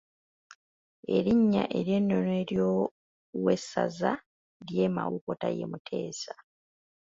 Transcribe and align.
Erinnya 1.15 1.63
ery’ennono 1.77 2.31
ery’owessaza 2.41 4.11
ly’e 4.67 4.87
Mawogola 4.95 5.47
ye 5.57 5.65
Muteesa. 5.71 6.33